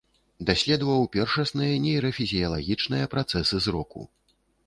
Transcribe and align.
Даследаваў 0.49 1.03
першасныя 1.15 1.75
нейрафізіялагічныя 1.83 3.11
працэсы 3.13 3.63
зроку. 3.67 4.01